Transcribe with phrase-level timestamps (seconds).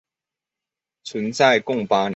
[1.03, 2.09] 存在共八年。